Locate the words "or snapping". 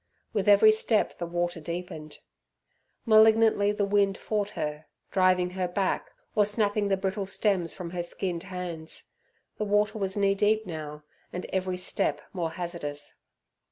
6.33-6.87